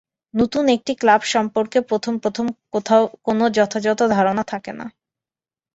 নতুন 0.33 0.63
একটি 0.75 0.93
ক্লাব 1.01 1.21
সম্পর্কে 1.33 1.77
প্রথম 1.89 2.13
প্রথম 2.23 2.45
কোনো 3.25 3.43
যথাযথ 3.57 3.99
ধারণা 4.15 4.43
থাকে 4.51 4.71
না। 4.79 4.85